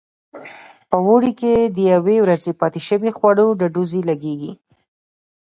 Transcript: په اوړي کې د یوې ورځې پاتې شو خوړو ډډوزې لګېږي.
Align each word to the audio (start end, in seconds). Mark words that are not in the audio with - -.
په 0.89 0.97
اوړي 1.05 1.31
کې 1.39 1.53
د 1.75 1.77
یوې 1.93 2.17
ورځې 2.21 2.51
پاتې 2.59 2.79
شو 2.85 2.97
خوړو 3.17 3.47
ډډوزې 3.59 4.01
لګېږي. 4.09 4.51